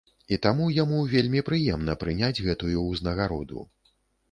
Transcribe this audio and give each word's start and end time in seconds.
І 0.35 0.37
таму 0.45 0.69
яму 0.77 1.01
вельмі 1.11 1.43
прыемна 1.51 1.97
прыняць 2.05 2.43
гэтую 2.49 2.77
ўзнагароду. 2.89 3.71